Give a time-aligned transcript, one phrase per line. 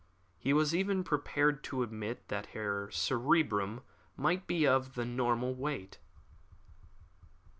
[0.39, 3.81] He was even prepared to admit that her cerebrum
[4.17, 5.99] might be of the normal weight.